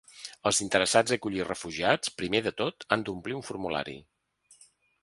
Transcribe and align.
Els 0.51 0.61
interessats 0.63 1.13
a 1.13 1.17
acollir 1.19 1.45
refugiats, 1.49 2.15
primer 2.23 2.43
de 2.49 2.55
tot, 2.63 2.87
han 2.97 3.07
d’omplir 3.09 3.39
un 3.43 3.47
formulari. 3.53 3.97